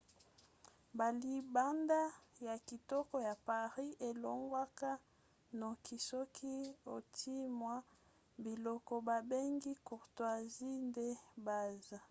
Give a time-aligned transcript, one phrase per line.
[0.97, 1.99] balibanda
[2.47, 4.89] ya kitoko ya paris elongwaka
[5.59, 6.53] noki soki
[6.95, 7.75] otie mwa
[8.43, 11.07] biloko babengi courtoisies de
[11.45, 11.97] base